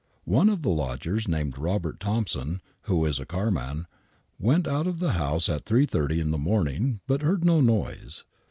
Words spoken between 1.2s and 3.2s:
named Robert Thompson, who is